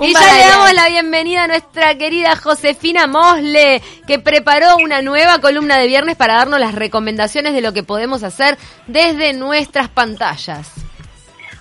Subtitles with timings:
[0.00, 5.40] y ya le damos la bienvenida a nuestra querida Josefina Mosle, que preparó una nueva
[5.40, 10.72] columna de viernes para darnos las recomendaciones de lo que podemos hacer desde nuestras pantallas.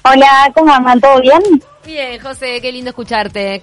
[0.03, 1.01] Hola, ¿cómo andan?
[1.01, 1.41] ¿Todo bien?
[1.85, 3.61] Bien, José, qué lindo escucharte.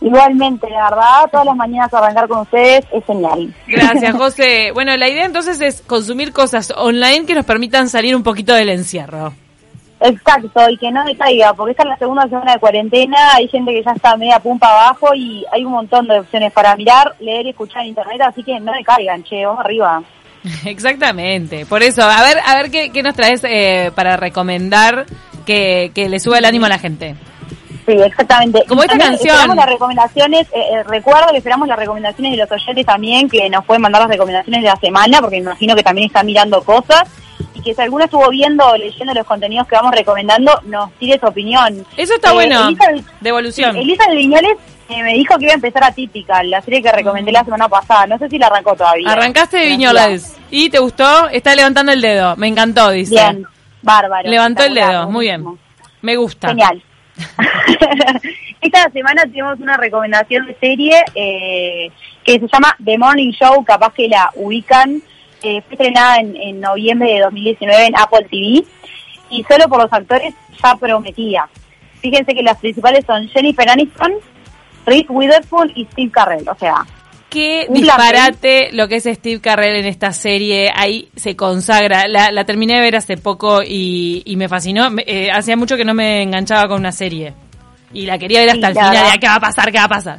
[0.00, 3.54] Igualmente, la verdad, todas las mañanas arrancar con ustedes es genial.
[3.66, 4.70] Gracias, José.
[4.72, 8.68] Bueno, la idea entonces es consumir cosas online que nos permitan salir un poquito del
[8.68, 9.32] encierro.
[10.06, 13.72] Exacto, y que no decaiga, porque esta es la segunda semana de cuarentena, hay gente
[13.72, 17.46] que ya está media pumpa abajo y hay un montón de opciones para mirar, leer
[17.46, 20.02] y escuchar en internet, así que no decaigan, che, vamos arriba.
[20.66, 25.06] Exactamente, por eso, a ver, a ver qué, qué nos traes eh, para recomendar
[25.46, 27.14] que, que le suba el ánimo a la gente.
[27.86, 28.62] Sí, exactamente.
[28.66, 29.34] Como esta canción.
[29.34, 33.48] Esperamos las recomendaciones, eh, eh, recuerdo que esperamos las recomendaciones de los oyentes también, que
[33.48, 36.62] nos pueden mandar las recomendaciones de la semana, porque me imagino que también están mirando
[36.62, 37.04] cosas,
[37.64, 41.26] que si alguno estuvo viendo o leyendo los contenidos que vamos recomendando, nos tire su
[41.26, 41.84] opinión.
[41.96, 43.76] Eso está Eh, bueno, Elisa- devolución.
[43.76, 44.56] Elisa de Viñoles
[44.90, 47.68] eh, me dijo que iba a empezar a Típica, la serie que recomendé la semana
[47.68, 49.10] pasada, no sé si la arrancó todavía.
[49.10, 53.14] Arrancaste de Viñoles y te gustó, está levantando el dedo, me encantó, dice.
[53.14, 53.46] Bien,
[53.82, 54.28] bárbaro.
[54.28, 55.44] Levantó el dedo, muy bien.
[56.02, 56.48] Me gusta.
[56.48, 56.82] Genial.
[58.60, 61.90] Esta semana tenemos una recomendación de serie eh,
[62.24, 65.02] que se llama The Morning Show, capaz que la ubican.
[65.44, 68.64] Eh, fue estrenada en, en noviembre de 2019 en Apple TV
[69.30, 71.46] y solo por los actores ya prometía.
[72.00, 74.12] Fíjense que las principales son Jennifer Aniston,
[74.86, 76.48] Reese Witherspoon y Steve Carell.
[76.48, 76.84] O sea,
[77.30, 80.70] Qué disparate lo que es Steve Carrell en esta serie.
[80.74, 82.06] Ahí se consagra.
[82.06, 84.88] La, la terminé de ver hace poco y, y me fascinó.
[85.04, 87.34] Eh, hacía mucho que no me enganchaba con una serie.
[87.92, 89.12] Y la quería ver hasta Sí, el final.
[89.12, 89.72] de, ¿Qué va a pasar?
[89.72, 90.18] ¿Qué va a pasar?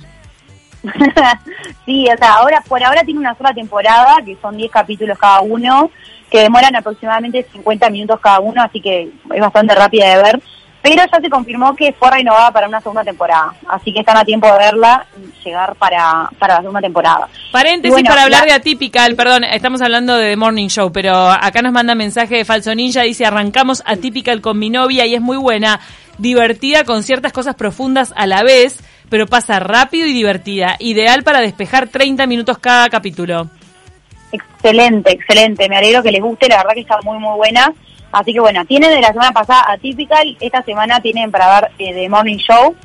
[1.85, 5.41] sí, o sea, ahora por ahora tiene una sola temporada, que son 10 capítulos cada
[5.41, 5.89] uno,
[6.29, 10.41] que demoran aproximadamente 50 minutos cada uno, así que es bastante rápida de ver.
[10.81, 14.23] Pero ya se confirmó que fue renovada para una segunda temporada, así que están a
[14.23, 17.27] tiempo de verla y llegar para, para la segunda temporada.
[17.51, 21.31] Paréntesis bueno, para hablar la- de Atypical, perdón, estamos hablando de The Morning Show, pero
[21.31, 25.21] acá nos manda mensaje de Falso Ninja, dice, arrancamos Atypical con mi novia y es
[25.21, 25.79] muy buena,
[26.19, 28.77] divertida con ciertas cosas profundas a la vez,
[29.09, 33.49] pero pasa rápido y divertida, ideal para despejar 30 minutos cada capítulo.
[34.31, 35.69] Excelente, excelente.
[35.69, 37.73] Me alegro que les guste, la verdad que está muy, muy buena.
[38.11, 41.93] Así que bueno, tienen de la semana pasada Atypical, esta semana tienen para ver eh,
[41.93, 42.75] The Morning Show,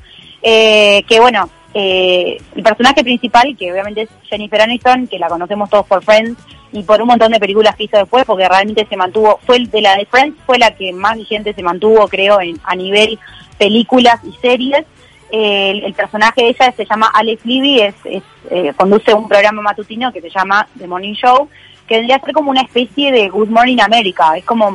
[0.42, 5.70] eh, que bueno, eh, el personaje principal, que obviamente es Jennifer Aniston, que la conocemos
[5.70, 6.36] todos por Friends
[6.72, 9.80] y por un montón de películas que hizo después, porque realmente se mantuvo, fue de
[9.80, 13.18] la de Friends, fue la que más vigente se mantuvo, creo, en, a nivel
[13.56, 14.84] películas y series.
[15.32, 20.12] El, personaje de ella se llama Alex Levy, es, es, eh, conduce un programa matutino
[20.12, 21.48] que se llama The Morning Show,
[21.86, 24.70] que vendría a ser como una especie de Good Morning America, es como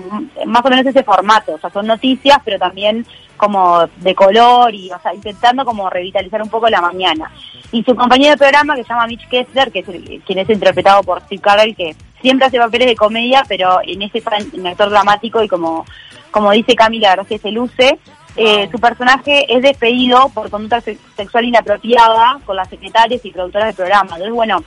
[0.45, 3.05] más o menos ese formato, o sea, son noticias, pero también
[3.37, 7.31] como de color y, o sea, intentando como revitalizar un poco la mañana.
[7.71, 10.49] Y su compañero de programa, que se llama Mitch Kessler, que es el- quien es
[10.49, 14.89] interpretado por Steve Carell, que siempre hace papeles de comedia, pero en está en actor
[14.89, 15.85] dramático y como,
[16.31, 17.99] como dice Camila, la se luce.
[18.37, 23.67] Eh, su personaje es despedido por conducta se- sexual inapropiada con las secretarias y productoras
[23.67, 24.09] del programa.
[24.11, 24.63] Entonces, bueno,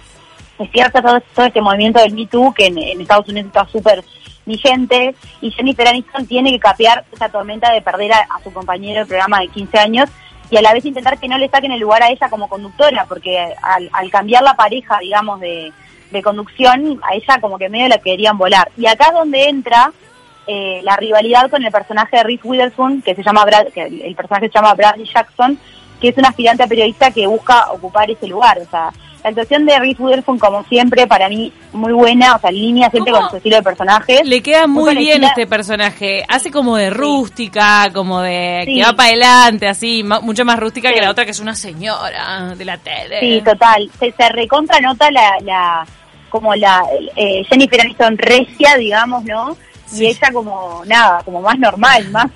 [0.58, 4.02] despierta todo, todo este movimiento del Me Too que en, en Estados Unidos está súper
[4.46, 9.00] vigente y Jennifer Aniston tiene que capear esa tormenta de perder a, a su compañero
[9.00, 10.08] de programa de 15 años
[10.50, 13.04] y a la vez intentar que no le saquen el lugar a ella como conductora
[13.06, 15.70] porque al, al cambiar la pareja, digamos, de,
[16.10, 18.70] de conducción, a ella como que medio la querían volar.
[18.78, 19.92] Y acá es donde entra
[20.48, 24.14] eh, la rivalidad con el personaje de Reese Witherspoon, que se llama Brad, que el,
[24.14, 25.58] personaje se llama Bradley Jackson,
[26.00, 28.58] que es un aspirante a periodista que busca ocupar ese lugar.
[28.58, 28.90] O sea,
[29.22, 32.88] la actuación de Reese Witherspoon, como siempre, para mí muy buena, o sea, en línea
[32.88, 33.24] siempre ¿Cómo?
[33.24, 34.22] con su estilo de personaje.
[34.24, 36.24] Le queda muy bien este personaje.
[36.28, 38.76] Hace como de rústica, como de Sí.
[38.76, 40.94] que va para adelante, así, mucho más rústica Sí.
[40.94, 43.20] que la otra que es una señora de la tele.
[43.20, 43.90] Sí, total.
[43.98, 45.86] Se, se recontra nota la, la
[46.30, 46.84] como la
[47.16, 49.56] eh, Jennifer Aniston recia, digamos, ¿no?
[49.88, 50.04] Sí.
[50.04, 52.26] Y ella como nada, como más normal, más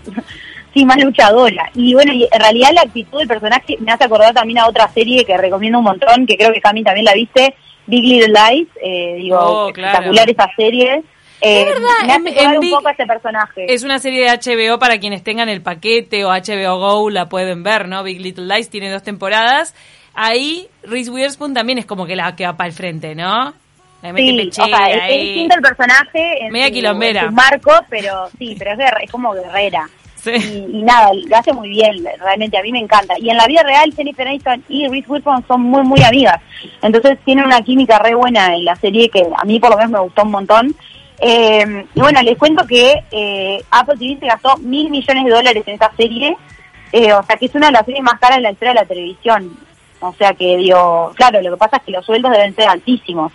[0.74, 1.70] sí, más luchadora.
[1.74, 4.88] Y bueno, y en realidad la actitud del personaje me hace acordar también a otra
[4.88, 7.54] serie que recomiendo un montón, que creo que Cami también la viste,
[7.86, 9.90] Big Little Lies, eh, digo, Oh, claro.
[9.92, 11.02] espectacular esa serie.
[11.44, 13.74] Eh, verdad, me en- hace acordar en un Big- poco a ese personaje.
[13.74, 17.62] Es una serie de HBO para quienes tengan el paquete o HBO Go la pueden
[17.64, 18.02] ver, ¿no?
[18.04, 19.74] Big Little Lies tiene dos temporadas.
[20.14, 23.54] Ahí Reese Witherspoon también es como que la que va para el frente, ¿no?
[24.02, 27.20] Le mete Sí, o sea, es, es distinto el personaje en Media su, quilombera.
[27.22, 29.88] en su marco, pero sí, pero es, guerre- es como guerrera.
[30.16, 30.30] Sí.
[30.30, 33.14] Y, y nada, lo hace muy bien, realmente a mí me encanta.
[33.18, 36.40] Y en la vida real, Jennifer Aniston y Reese Witherspoon son muy, muy amigas.
[36.80, 39.90] Entonces tienen una química re buena en la serie que a mí por lo menos
[39.90, 40.74] me gustó un montón.
[41.20, 45.62] Eh, y bueno, les cuento que eh, Apple TV se gastó mil millones de dólares
[45.66, 46.36] en esta serie
[46.92, 48.80] eh, o sea, que es una de las series más caras en la historia de
[48.80, 49.56] la televisión.
[50.00, 53.32] O sea que, digo, claro, lo que pasa es que los sueldos deben ser altísimos.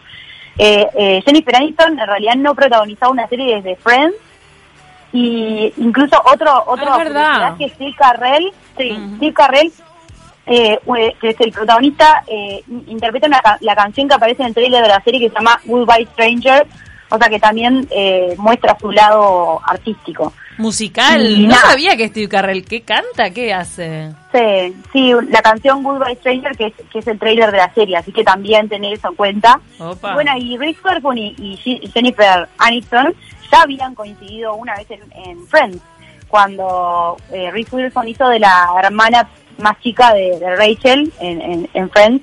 [0.58, 4.16] Eh, eh, Jennifer Aniston en realidad no protagonizaba una serie desde Friends
[5.14, 7.32] y incluso otro otro Ah, es verdad.
[7.54, 8.98] personaje, Steve Carrell, sí.
[9.18, 9.72] Steve Carrell,
[10.48, 14.54] eh, ue- que es el protagonista, eh, interpreta una la canción que aparece en el
[14.54, 16.66] trailer de la serie que se llama Goodbye Stranger,
[17.10, 20.34] o sea que también eh, muestra su lado artístico.
[20.58, 21.24] Musical.
[21.24, 21.70] Y no nada.
[21.70, 22.66] sabía que Steve Carrell.
[22.66, 23.30] ¿Qué canta?
[23.30, 24.12] ¿Qué hace?
[24.34, 27.96] Sí, sí, la canción Goodbye Stranger, que es, que es el trailer de la serie,
[27.98, 29.60] así que también tener eso en cuenta.
[29.80, 30.16] Opa.
[30.16, 33.14] Bueno, y Reese Witherspoon y, y Je- Jennifer Aniston
[33.52, 35.80] ya habían coincidido una vez en, en Friends,
[36.28, 39.28] cuando eh, Reese Witherspoon hizo de la hermana
[39.60, 42.22] más chica de, de Rachel en, en, en Friends,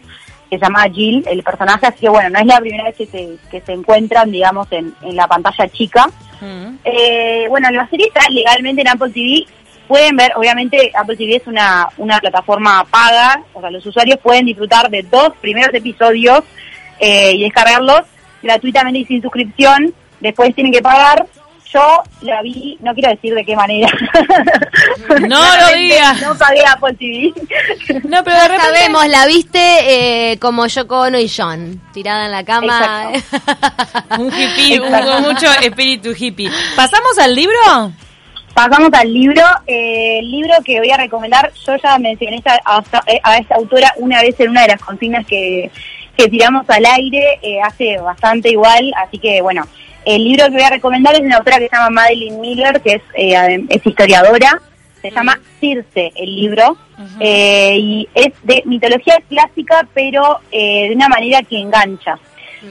[0.59, 3.37] se llama Jill, el personaje, así que bueno, no es la primera vez que se,
[3.51, 6.07] que se encuentran, digamos, en, en la pantalla chica.
[6.41, 6.77] Mm.
[6.85, 9.47] Eh, bueno, la serie está legalmente en Apple TV.
[9.87, 14.47] Pueden ver, obviamente Apple TV es una, una plataforma paga, o sea, los usuarios pueden
[14.47, 16.41] disfrutar de dos primeros episodios
[16.99, 18.03] eh, y descargarlos
[18.43, 19.93] gratuitamente y sin suscripción.
[20.21, 21.27] Después tienen que pagar.
[21.75, 23.89] Yo la vi, no quiero decir de qué manera.
[25.29, 26.23] No lo digas.
[26.23, 27.33] No pagué Apple TV.
[28.05, 28.63] No, pero de repente...
[28.63, 33.11] Sabemos, la viste eh, como Yoko Ono y John, tirada en la cama.
[34.19, 36.51] Un hippie, hubo mucho espíritu hippie.
[36.77, 37.93] ¿Pasamos al libro?
[38.55, 39.43] Pasamos al libro.
[39.67, 42.83] Eh, el libro que voy a recomendar, yo ya mencioné a,
[43.23, 45.71] a esta autora una vez en una de las consignas que,
[46.17, 49.67] que tiramos al aire, eh, hace bastante igual, así que bueno,
[50.05, 52.81] el libro que voy a recomendar es de una autora que se llama Madeline Miller,
[52.83, 54.61] que es, eh, es historiadora,
[55.03, 56.77] se llama Circe el libro,
[57.21, 62.19] eh, y es de mitología clásica, pero eh, de una manera que engancha.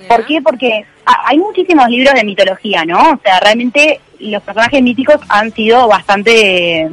[0.08, 0.42] ¿Por qué?
[0.42, 2.98] Porque ha- hay muchísimos libros de mitología, ¿no?
[3.12, 6.90] O sea, realmente los personajes míticos han sido bastante,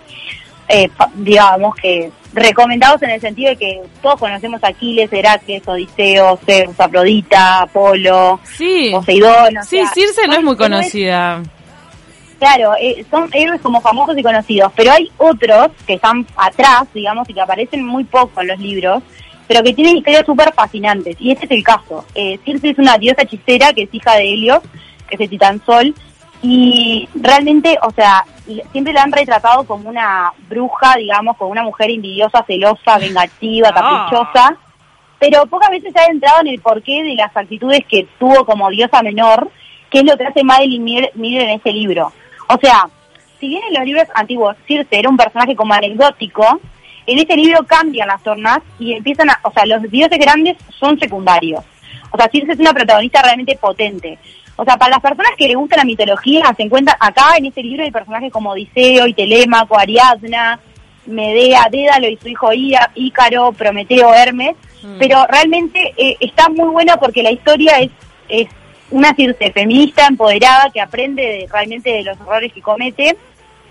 [0.71, 6.39] eh, digamos que recomendados en el sentido de que todos conocemos a Aquiles, Heracles, Odiseo,
[6.47, 8.91] Zeus, Afrodita, Apolo, Sí.
[8.93, 9.57] Poseidón.
[9.59, 11.43] o Sí, sea, Circe no es muy conocida.
[12.39, 17.29] Claro, eh, son héroes como famosos y conocidos, pero hay otros que están atrás, digamos,
[17.29, 19.03] y que aparecen muy poco en los libros,
[19.47, 21.17] pero que tienen historias súper fascinantes.
[21.19, 22.05] Y este es el caso.
[22.15, 24.61] Eh, Circe es una diosa hechicera que es hija de Helios,
[25.09, 25.95] que es el titán sol,
[26.43, 28.25] y realmente, o sea,
[28.73, 33.75] siempre la han retratado como una bruja, digamos, como una mujer envidiosa, celosa, vengativa, Ah.
[34.09, 34.57] caprichosa,
[35.19, 38.71] pero pocas veces se ha entrado en el porqué de las actitudes que tuvo como
[38.71, 39.51] diosa menor,
[39.91, 42.13] que es lo que hace Madeline Miller Miller en este libro.
[42.49, 42.87] O sea,
[43.39, 46.61] si bien en los libros antiguos Circe era un personaje como anecdótico,
[47.07, 50.99] en este libro cambian las tornas y empiezan a, o sea, los dioses grandes son
[50.99, 51.65] secundarios.
[52.13, 54.19] O sea, Circe es una protagonista realmente potente.
[54.61, 57.63] O sea, para las personas que le gusta la mitología, se encuentra acá en este
[57.63, 60.61] libro hay personajes como Odiseo y Telémaco, Ariadna,
[61.07, 64.99] Medea, Dédalo y su hijo Ía- Ícaro, Prometeo, Hermes, Mm.
[64.99, 67.91] pero realmente eh, está muy buena porque la historia es,
[68.29, 68.49] es
[68.91, 73.17] una Circe feminista, empoderada, que aprende de- realmente de los errores que comete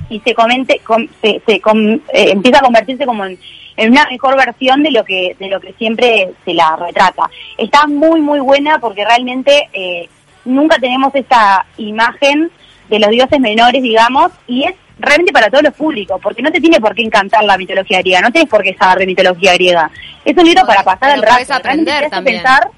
[0.09, 3.37] y se comente, com- se, se com- eh, empieza a convertirse como en,
[3.77, 7.29] en una mejor versión de lo que de lo que siempre se la retrata.
[7.57, 10.09] Está muy muy buena porque realmente eh,
[10.49, 12.51] nunca tenemos esa imagen
[12.89, 16.59] de los dioses menores, digamos, y es realmente para todos los públicos, porque no te
[16.59, 19.89] tiene por qué encantar la mitología griega, no tienes por qué saber de mitología griega.
[20.25, 21.35] Es un libro para pasar el rato.
[21.35, 22.37] podés aprender también.
[22.37, 22.69] pensar,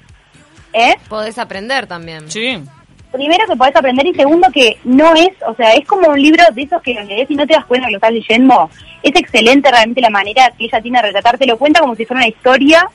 [0.72, 0.94] ¿eh?
[1.08, 2.30] Podés aprender también.
[2.30, 2.62] Sí.
[3.10, 6.44] primero que podés aprender y segundo que no es, o sea, es como un libro
[6.52, 8.70] de esos que lo lees y no te das cuenta que lo estás leyendo.
[9.02, 12.06] Es excelente realmente la manera que ella tiene de retratar, te lo cuenta como si
[12.06, 12.88] fuera una historia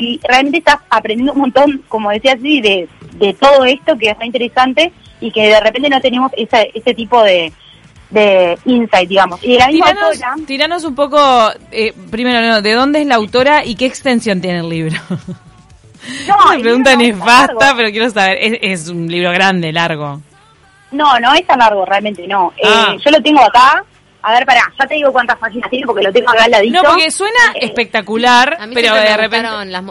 [0.00, 4.18] y realmente estás aprendiendo un montón, como decía así, de, de todo esto que es
[4.18, 7.52] re interesante y que de repente no tenemos esa, ese tipo de,
[8.08, 9.42] de insight, digamos.
[9.44, 13.06] Y de la misma Tiranos, autora, tiranos un poco, eh, primero, no, ¿de dónde es
[13.06, 14.96] la autora y qué extensión tiene el libro?
[16.26, 20.20] no, Una pregunta nefasta, pero quiero saber, es, es un libro grande, largo.
[20.92, 22.52] No, no es tan largo, realmente no.
[22.64, 22.94] Ah.
[22.94, 23.84] Eh, yo lo tengo acá.
[24.22, 26.82] A ver, pará, ya te digo cuántas páginas tiene porque lo tengo acá al ladito.
[26.82, 29.48] No, porque suena Eh, espectacular, A mí pero de me repente...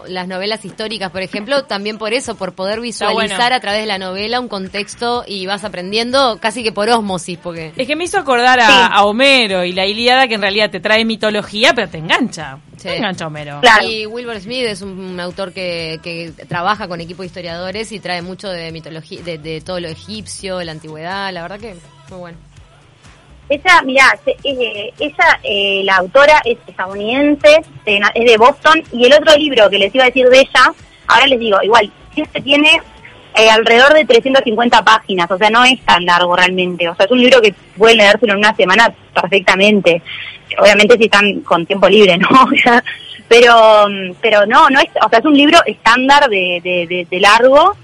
[0.10, 3.56] las, novelas históricas, por ejemplo, también por eso, por poder visualizar bueno.
[3.56, 7.74] a través de la novela un contexto y vas aprendiendo casi que por ósmosis, porque
[7.76, 8.74] Es que me hizo acordar a, Sí.
[8.92, 12.58] a Homero y la Ilíada, que en realidad te trae mitología, pero te engancha.
[12.78, 12.88] Sí.
[12.88, 13.60] Te engancha Homero.
[13.62, 13.86] Claro.
[13.88, 18.00] Y Wilbur Smith es un, un autor que, que trabaja con equipo de historiadores y
[18.00, 21.76] trae mucho de mitología, de, de todo lo egipcio, la antigüedad, la verdad que
[22.10, 22.38] muy bueno.
[23.50, 24.94] Ella, mirá, se- eh,
[25.44, 30.04] eh, la autora es estadounidense, es de Boston, y el otro libro que les iba
[30.04, 30.74] a decir de ella,
[31.08, 32.80] ahora les digo, igual, este tiene
[33.36, 37.12] eh, alrededor de 350 páginas, o sea, no es tan largo realmente, o sea, es
[37.12, 40.02] un libro que pueden leérselo en una semana perfectamente.
[40.58, 42.28] obviamente si están con tiempo libre, ¿no?
[43.28, 43.86] Pero,
[44.22, 47.76] pero no, no es, o sea, es un libro estándar de, de, de, de largo.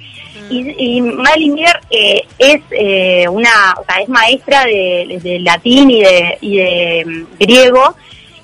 [0.50, 5.90] Y, y Madeline Miller eh, es eh, una, o sea, es maestra de, de latín
[5.90, 7.96] y de, y de mm, griego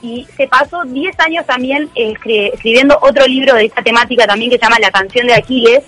[0.01, 4.49] y se pasó 10 años también eh, escri- escribiendo otro libro de esta temática también
[4.49, 5.83] que se llama La canción de Aquiles,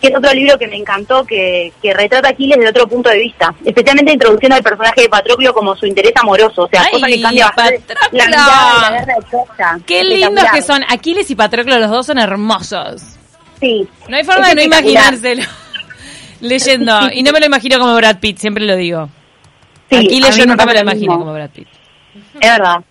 [0.00, 3.10] que es otro libro que me encantó, que, que retrata a Aquiles desde otro punto
[3.10, 6.92] de vista, especialmente introduciendo al personaje de Patroclo como su interés amoroso, o sea, Ay,
[6.92, 9.78] cosa que cambia bastante la mirada de la guerra de Troya.
[9.84, 10.84] Qué lindos que son.
[10.88, 13.17] Aquiles y Patroclo, los dos son hermosos.
[13.60, 13.88] Sí.
[14.08, 15.42] No hay forma Es de no imaginárselo.
[16.40, 17.10] Leyendo.
[17.12, 19.08] Y no me lo imagino como Brad Pitt, siempre lo digo.
[19.90, 21.18] Sí, a Aquiles mí yo nunca me lo lo imagino mismo.
[21.18, 21.68] como Brad Pitt.
[22.40, 22.84] Es verdad.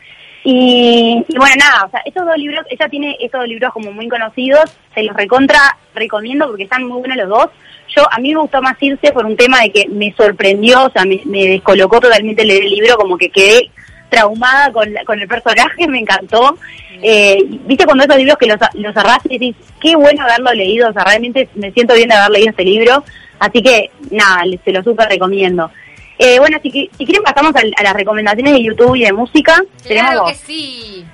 [0.43, 3.91] Y, y bueno, nada, o sea, estos dos libros, ella tiene estos dos libros como
[3.91, 7.47] muy conocidos, se los recontra recomiendo porque están muy buenos los dos.
[7.95, 10.89] Yo, a mí me gustó más irse por un tema de que me sorprendió, o
[10.89, 13.71] sea, me, me descolocó totalmente leer el libro, como que quedé
[14.09, 16.57] traumada con, la- con el personaje, me encantó.
[17.01, 20.89] Eh, Viste cuando esos libros que los, los cerrás y decís, qué bueno haberlo leído,
[20.89, 23.03] o sea, realmente me siento bien de haber leído este libro,
[23.39, 25.69] así que nada, se lo súper recomiendo.
[26.19, 29.61] Eh, bueno, si, si quieren pasamos al- a, las recomendaciones de YouTube y de música.
[29.83, 31.05] Tenemos Claro que sí.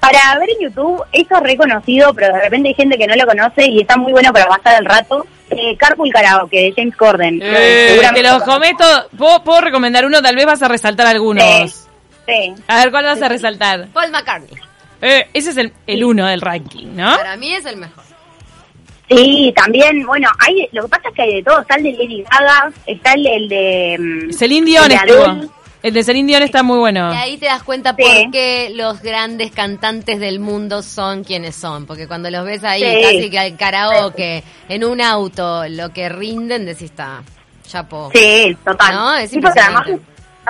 [0.00, 3.24] Para ver en YouTube, eso es reconocido, pero de repente hay gente que no lo
[3.26, 5.26] conoce y está muy bueno para pasar el rato.
[5.56, 7.40] Eh, Carpool Karaoke de James Corden.
[7.42, 8.84] Eh, te los lo cometo.
[9.16, 11.44] ¿Puedo, puedo recomendar uno, tal vez vas a resaltar algunos.
[11.44, 11.88] Sí.
[12.26, 12.54] Sí.
[12.68, 13.88] A ver, ¿cuál vas a resaltar?
[13.88, 14.60] Paul McCartney.
[15.00, 17.16] Eh, ese es el, el uno del ranking, ¿no?
[17.16, 18.04] Para mí es el mejor.
[19.08, 21.60] Sí, también, bueno, hay, lo que pasa es que hay de todo.
[21.60, 23.96] Está el de Lady Gaga, está el, el de...
[23.98, 25.24] mm, Celine Dion el de estuvo.
[25.24, 25.48] Adele.
[25.82, 27.12] El de Celine Dion está muy bueno.
[27.12, 28.02] Y ahí te das cuenta Sí.
[28.04, 31.86] por qué los grandes cantantes del mundo son quienes son.
[31.86, 33.02] Porque cuando los ves ahí, Sí.
[33.02, 37.22] casi que al karaoke, en un auto, lo que rinden, decís, está,
[37.66, 38.10] chapo.
[38.14, 38.94] Sí, total.
[38.94, 39.86] No, es Sí, porque además,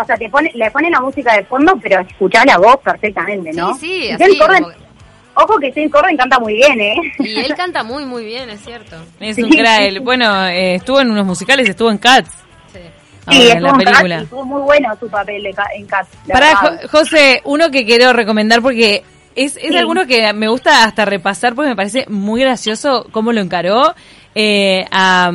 [0.01, 3.53] o sea, te pone, le ponen la música de fondo, pero escuchás la voz perfectamente,
[3.55, 3.75] ¿no?
[3.79, 4.75] Sí, sí, así, Corden, como-
[5.35, 6.95] ojo que James Corden canta muy bien, ¿eh?
[7.21, 8.97] Y él canta muy, muy bien, es cierto.
[9.19, 9.99] Es Sí, un crack.
[10.03, 12.31] Bueno, eh, estuvo en unos musicales, estuvo en Cats.
[13.31, 13.37] Sí.
[13.37, 14.19] Sí, ahora, en la película.
[14.23, 16.09] estuvo muy bueno su papel en Cats.
[16.27, 16.89] la Para.
[16.91, 19.05] José, uno que quiero recomendar porque
[19.37, 19.77] es, es Sí.
[19.77, 23.95] alguno que me gusta hasta repasar porque me parece muy gracioso cómo lo encaró
[24.35, 25.31] eh, a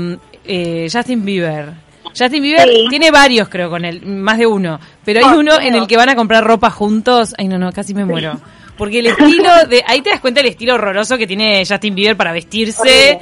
[0.46, 1.72] eh, Justin Bieber.
[2.18, 2.86] Justin Bieber Sí.
[2.90, 4.80] tiene varios, creo, con él, más de uno.
[5.06, 5.68] Pero hay Oh, uno creo.
[5.68, 7.34] en el que van a comprar ropa juntos.
[7.38, 8.40] Ay, no, no, casi me muero.
[8.78, 9.84] Porque el estilo de.
[9.88, 13.20] Ahí te das cuenta el estilo horroroso que tiene Justin Bieber para vestirse.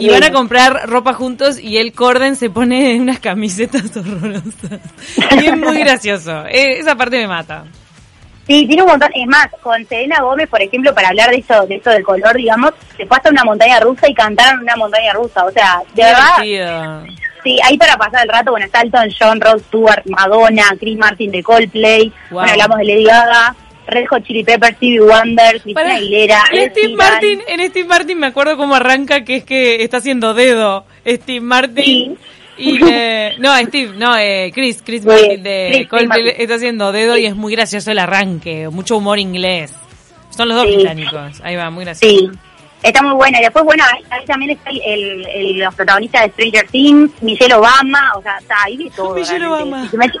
[0.00, 4.80] Y van a comprar ropa juntos y el Corden se pone unas camisetas horrorosas.
[5.40, 6.46] Y es muy gracioso.
[6.46, 7.64] Eh, esa parte me mata.
[8.46, 9.10] Sí, tiene un montón.
[9.14, 12.34] Es más, con Selena Gómez, por ejemplo, para hablar de eso, de eso del color,
[12.36, 15.44] digamos, se pasa a una montaña rusa y cantaron una montaña rusa.
[15.44, 17.04] O sea, de verdad,
[17.44, 21.30] sí, ahí para pasar el rato, bueno, está Elton John, Rod Stewart, Madonna, Chris Martin
[21.30, 22.40] de Coldplay, Wow.
[22.40, 23.54] bueno, hablamos de Lady Gaga,
[23.90, 26.94] Red Hot Chili Peppers, Stevie Wonder, Cristina Para- Aguilera, en Steve.
[26.96, 30.84] Martin, en Steve Martin me acuerdo cómo arranca que es que está haciendo dedo.
[31.06, 32.16] Steve Martin
[32.56, 32.72] Sí.
[32.78, 36.42] y eh, no Steve, no eh, Chris, Chris Sí, Martin de Chris, Chris Coldplay Martin.
[36.42, 39.74] está haciendo dedo y es muy gracioso el arranque, mucho humor inglés.
[40.30, 41.40] Son los dos británicos.
[41.42, 42.16] Ahí va, muy gracioso.
[42.16, 42.30] Sí,
[42.82, 43.40] está muy buena.
[43.40, 47.10] Y después, bueno, ahí, ahí también está el, el- el- los protagonistas de Stranger Things,
[47.22, 49.14] Michelle Obama, o sea, está ahí de todo.
[49.14, 49.96] Michelle realmente.
[49.96, 50.12] Obama.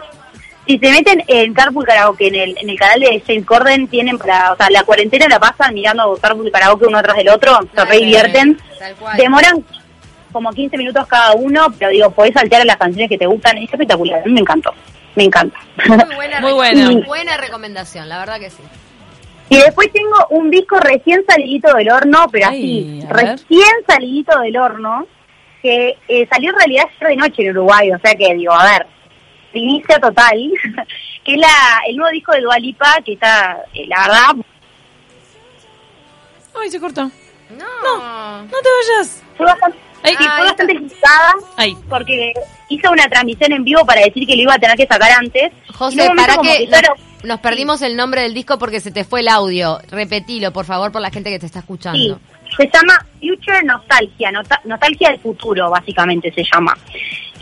[0.70, 4.16] Si se, meten, en Carpool Karaoke, en el, en el canal de James Corden, tienen
[4.16, 7.84] para, o sea, la cuarentena la pasan mirando Carpool Karaoke uno tras del otro, se
[7.84, 8.56] re divierten.
[8.78, 9.16] Tal cual.
[9.16, 9.64] Demoran
[10.30, 13.58] como 15 minutos cada uno, pero digo, podés saltear a las canciones que te gustan,
[13.58, 14.72] es espectacular, a mí me encantó,
[15.16, 15.58] me encanta.
[15.88, 17.04] Muy buena, Muy buena.
[17.04, 18.62] buena recomendación, la verdad que sí.
[19.48, 24.56] Y después tengo un disco recién salidito del horno, pero Ay, así, recién salidito del
[24.56, 25.04] horno,
[25.62, 28.62] que eh, salió en realidad ayer de noche en Uruguay, o sea que digo, a
[28.62, 28.86] ver,
[29.50, 30.38] primicia total,
[31.24, 31.48] que es la,
[31.88, 34.44] el nuevo disco de Dualipa, que está, eh, la verdad,
[36.60, 37.02] Ay, se cortó.
[37.50, 38.42] No.
[38.42, 39.22] No te vayas.
[39.36, 40.14] fue bastante, Ay.
[40.18, 40.74] sí, fue bastante
[41.88, 42.32] porque
[42.68, 45.52] hizo una transmisión en vivo para decir que lo iba a tener que sacar antes.
[45.74, 49.28] José, para que nos, nos perdimos el nombre del disco porque se te fue el
[49.28, 49.78] audio.
[49.90, 52.20] Repetilo, por favor, por la gente que te está Sí, escuchando.
[52.56, 56.76] se llama Future Nostalgia, nota- Nostalgia del futuro, básicamente se llama.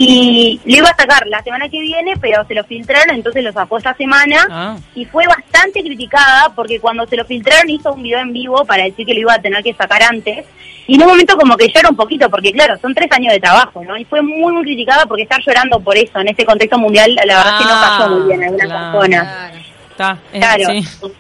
[0.00, 3.52] Y lo iba a sacar la semana que viene, pero se lo filtraron, entonces lo
[3.52, 4.47] sacó esta semana.
[4.49, 4.76] Ah.
[4.95, 8.85] Y fue bastante criticada porque cuando se lo filtraron hizo un video en vivo para
[8.85, 10.45] decir que lo iba a tener que sacar antes.
[10.87, 13.40] Y en un momento como que llora un poquito, porque claro, son tres años de
[13.40, 13.97] trabajo, ¿no?
[13.99, 16.19] Y fue muy, muy criticada porque está llorando por eso.
[16.21, 18.67] En ese contexto mundial, la verdad es que no Ah, cayó muy bien a algunas
[18.69, 18.93] claro.
[18.99, 19.28] personas.
[19.28, 19.59] Claro.
[19.90, 20.19] Está.
[20.33, 20.64] eh, Claro.
[20.71, 21.12] sí.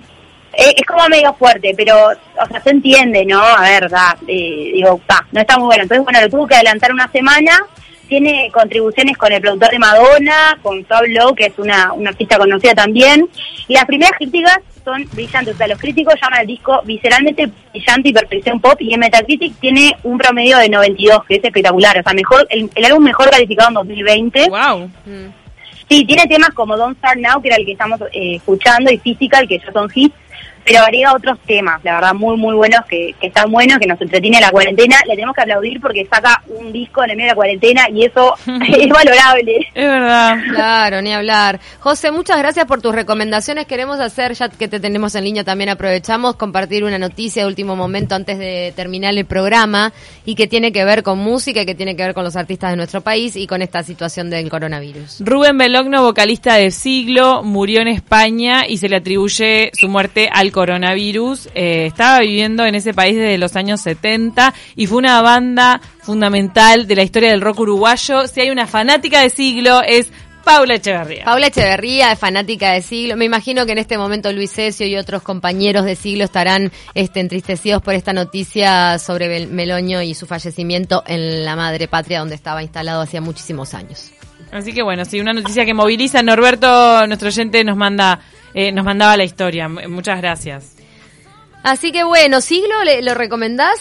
[0.54, 3.40] Eh, es como medio fuerte, pero, o sea, se entiende, ¿no?
[3.42, 5.00] A ver, da, eh, digo,
[5.32, 5.82] no está muy bueno.
[5.82, 7.52] Entonces, bueno, lo tuvo que adelantar una semana,
[8.08, 12.38] tiene contribuciones con el productor de Madonna, con Sob Low, que es una, una artista
[12.38, 13.28] conocida también.
[13.68, 15.54] Y las primeras críticas son brillantes.
[15.54, 18.80] O sea, los críticos llaman al disco visceralmente brillante y perfección pop.
[18.80, 21.98] Y en Metacritic tiene un promedio de 92, que es espectacular.
[21.98, 24.48] O sea, mejor el, el álbum mejor calificado en 2020.
[24.48, 24.90] Wow.
[25.88, 28.98] Sí, tiene temas como Don't Start Now, que era el que estamos eh, escuchando, y
[28.98, 30.14] Physical, que ya son hits,
[30.68, 34.00] pero agrega otros temas, la verdad, muy, muy buenos, que, que están buenos, que nos
[34.00, 34.96] entretiene la cuarentena.
[35.06, 38.04] Le tenemos que aplaudir porque saca un disco en el medio de la cuarentena y
[38.04, 39.66] eso es valorable.
[39.74, 40.36] Es verdad.
[40.52, 41.58] Claro, ni hablar.
[41.80, 43.66] José, muchas gracias por tus recomendaciones.
[43.66, 47.74] Queremos hacer, ya que te tenemos en línea, también aprovechamos compartir una noticia de último
[47.74, 49.92] momento antes de terminar el programa
[50.26, 52.70] y que tiene que ver con música y que tiene que ver con los artistas
[52.70, 55.20] de nuestro país y con esta situación del coronavirus.
[55.20, 60.52] Rubén Belogno, vocalista de Siglo, murió en España y se le atribuye su muerte al
[60.58, 61.50] coronavirus.
[61.54, 66.88] Eh, estaba viviendo en ese país desde los años 70 y fue una banda fundamental
[66.88, 68.26] de la historia del rock uruguayo.
[68.26, 70.08] Si hay una fanática de Siglo es
[70.42, 71.26] Paula Echeverría.
[71.26, 73.16] Paula Echeverría fanática de Siglo.
[73.16, 77.20] Me imagino que en este momento Luis Cesio y otros compañeros de Siglo estarán este,
[77.20, 82.64] entristecidos por esta noticia sobre Meloño y su fallecimiento en la madre patria donde estaba
[82.64, 84.10] instalado hacía muchísimos años.
[84.52, 86.22] Así que bueno, sí, una noticia que moviliza.
[86.22, 88.20] Norberto, nuestro oyente, nos manda,
[88.54, 89.68] eh, nos mandaba la historia.
[89.68, 90.74] Muchas gracias.
[91.62, 93.78] Así que bueno, Siglo, ¿le- ¿lo recomendás?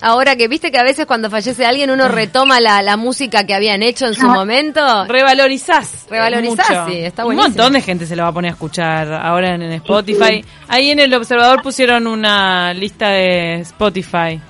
[0.00, 3.52] Ahora que viste que a veces cuando fallece alguien uno retoma la, la música que
[3.54, 4.80] habían hecho en su momento.
[5.06, 6.06] Revalorizás.
[6.08, 6.86] Revalorizás, mucho.
[6.88, 7.56] sí, está Un buenísimo.
[7.56, 10.44] montón de gente se lo va a poner a escuchar ahora en, en Spotify.
[10.68, 14.40] Ahí en El Observador pusieron una lista de Spotify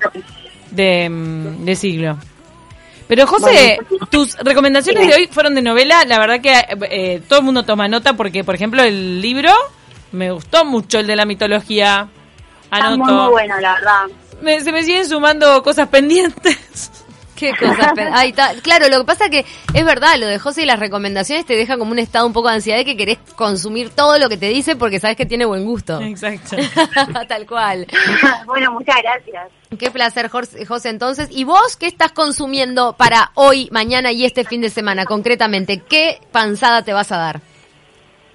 [0.70, 2.18] de, mm, de siglo.
[3.08, 3.78] Pero José,
[4.10, 6.04] tus recomendaciones de hoy fueron de novela.
[6.04, 6.52] La verdad que
[6.90, 9.50] eh, todo el mundo toma nota porque, por ejemplo, el libro
[10.12, 12.08] me gustó mucho, el de la mitología.
[12.64, 13.12] Está muy, Anoto.
[13.24, 14.02] muy bueno, la verdad.
[14.42, 16.90] Me- se me siguen sumando cosas pendientes.
[17.38, 17.52] Qué
[18.12, 18.52] Ahí está.
[18.62, 21.78] Claro, lo que pasa que es verdad, lo de José y las recomendaciones te deja
[21.78, 24.48] como un estado un poco de ansiedad de que querés consumir todo lo que te
[24.48, 26.00] dice porque sabes que tiene buen gusto.
[26.00, 26.56] Exacto.
[27.28, 27.86] Tal cual.
[28.46, 29.52] bueno, muchas gracias.
[29.78, 30.88] Qué placer, José.
[30.88, 35.04] Entonces, ¿y vos qué estás consumiendo para hoy, mañana y este fin de semana?
[35.04, 37.40] Concretamente, ¿qué panzada te vas a dar?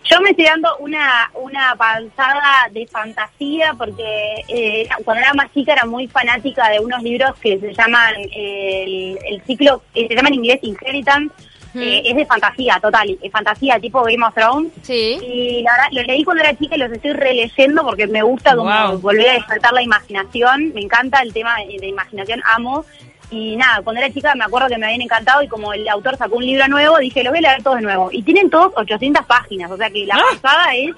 [0.09, 5.73] Yo me estoy dando una, una panzada de fantasía porque eh, cuando era más chica
[5.73, 10.15] era muy fanática de unos libros que se llaman eh, el, el ciclo, eh, se
[10.15, 11.33] llama en inglés Inheritance,
[11.75, 14.71] eh, es de fantasía, total, es fantasía tipo Game of Thrones.
[14.83, 15.17] Sí.
[15.23, 18.55] Y la verdad, los leí cuando era chica y los estoy releyendo porque me gusta
[18.55, 18.99] como Wow.
[18.99, 20.71] volver a despertar la imaginación.
[20.75, 22.85] Me encanta el tema de, de imaginación, amo.
[23.33, 26.15] Y nada, cuando era chica me acuerdo que me habían encantado y como el autor
[26.17, 28.09] sacó un libro nuevo, dije, los voy a leer todos de nuevo.
[28.11, 30.37] Y tienen todos 800 páginas, o sea que la Ah.
[30.41, 30.91] pasada es...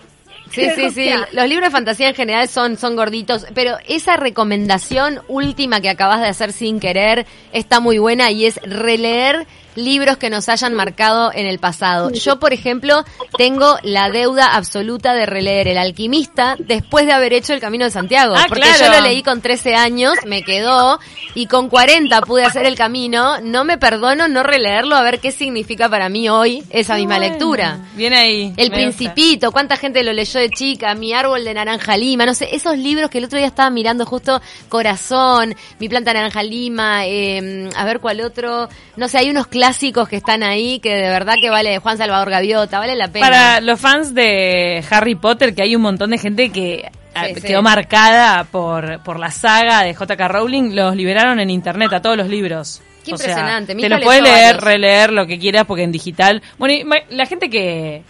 [0.52, 1.10] Sí, sí, sí.
[1.32, 6.22] Los libros de fantasía en general son, son gorditos, pero esa recomendación última que acabas
[6.22, 11.32] de hacer sin querer está muy buena y es releer libros que nos hayan marcado
[11.34, 12.12] en el pasado.
[12.12, 13.04] Yo, por ejemplo,
[13.38, 17.92] tengo la deuda absoluta de releer El Alquimista después de haber hecho El Camino de
[17.92, 18.36] Santiago.
[18.38, 18.86] Ah, porque claro.
[18.86, 21.00] yo lo leí con 13 años, me quedó,
[21.34, 23.40] y con 40 pude hacer el camino.
[23.42, 27.32] No me perdono no releerlo a ver qué significa para mí hoy esa misma Bueno,
[27.32, 27.80] lectura.
[27.96, 28.54] Viene ahí.
[28.58, 28.76] El gusta.
[28.76, 32.78] Principito, cuánta gente lo leyó de chica, Mi árbol de naranja lima, no sé, esos
[32.78, 37.86] libros que el otro día estaba mirando justo Corazón, Mi planta naranja lima, eh, a
[37.86, 39.65] ver cuál otro, no sé, hay unos clásicos
[40.10, 43.26] que están ahí que de verdad que vale, Juan Salvador Gaviota, vale la pena.
[43.28, 47.36] Para los fans de Harry Potter, que hay un montón de gente que ah, Sí,
[47.36, 47.42] sí.
[47.42, 50.28] quedó marcada por, por la saga de J.K.
[50.28, 52.82] Rowling, los liberaron en internet a todos los libros.
[53.04, 56.42] Qué O impresionante, te los puedes leer, releer, lo que quieras, porque en digital.
[56.58, 58.04] Bueno, y la gente que.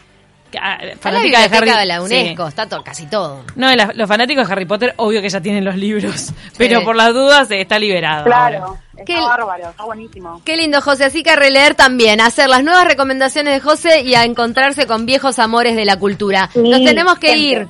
[0.59, 2.35] Ah, la fanática de Harry de la sí.
[2.47, 3.43] Está to- casi todo.
[3.55, 6.31] No, la- los fanáticos de Harry Potter, obvio que ya tienen los libros.
[6.57, 8.25] Pero por las dudas eh, está liberado.
[8.25, 8.79] Claro, ahora.
[8.93, 10.41] está Qué- bárbaro, está buenísimo.
[10.45, 11.05] Qué lindo, José.
[11.05, 14.85] Así que a releer también, a hacer las nuevas recomendaciones de José y a encontrarse
[14.87, 16.49] con viejos amores de la cultura.
[16.53, 17.67] Sí, Nos tenemos que ir.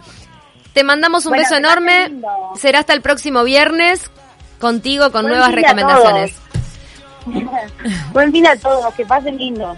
[0.73, 2.11] Te mandamos un Bueno, beso enorme.
[2.57, 4.11] Será hasta el próximo viernes
[4.59, 6.35] contigo con Buen nuevas recomendaciones.
[8.13, 9.77] Buen fin a todos, que pasen lindo.